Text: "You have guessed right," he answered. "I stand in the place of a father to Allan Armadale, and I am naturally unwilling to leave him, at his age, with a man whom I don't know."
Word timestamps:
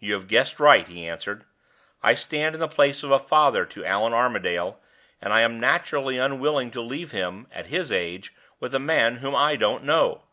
"You 0.00 0.14
have 0.14 0.26
guessed 0.26 0.58
right," 0.58 0.88
he 0.88 1.06
answered. 1.06 1.44
"I 2.02 2.16
stand 2.16 2.56
in 2.56 2.60
the 2.60 2.66
place 2.66 3.04
of 3.04 3.12
a 3.12 3.20
father 3.20 3.64
to 3.66 3.84
Allan 3.84 4.12
Armadale, 4.12 4.80
and 5.20 5.32
I 5.32 5.42
am 5.42 5.60
naturally 5.60 6.18
unwilling 6.18 6.72
to 6.72 6.80
leave 6.80 7.12
him, 7.12 7.46
at 7.52 7.66
his 7.66 7.92
age, 7.92 8.34
with 8.58 8.74
a 8.74 8.80
man 8.80 9.18
whom 9.18 9.36
I 9.36 9.54
don't 9.54 9.84
know." 9.84 10.24